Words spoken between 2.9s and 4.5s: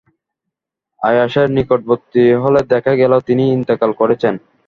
গেল তিনি ইন্তেকাল করেছেন।